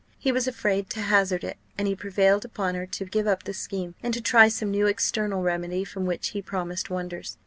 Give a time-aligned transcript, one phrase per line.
[0.17, 3.53] He was afraid to hazard it, and he prevailed upon her to give up the
[3.53, 7.37] scheme, and to try some new external remedy from which he promised wonders.